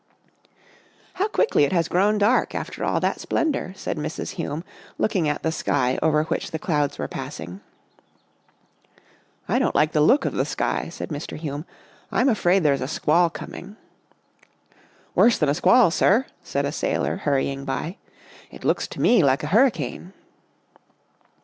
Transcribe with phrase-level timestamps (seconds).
[1.21, 4.31] "How quickly it has grown dark after all that splendour," said Mrs.
[4.31, 4.63] Hume,
[4.97, 7.61] looking at the sky over which the clouds were passing."
[9.47, 11.37] I don't like the look of the sky," said Mr.
[11.37, 11.65] Hume."
[12.11, 13.77] I'm afraid there is a squall coming.""
[15.13, 17.97] Worse than a squall, sir," said a sailor, hurrying by."
[18.49, 20.13] It looks to me like a hurricane."